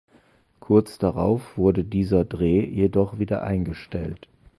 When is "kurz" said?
0.61-0.97